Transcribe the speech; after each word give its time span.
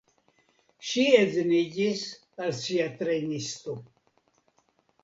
Ŝi 0.91 1.03
edziniĝis 1.17 2.01
al 2.47 2.57
sia 2.63 2.89
trejnisto. 3.03 3.79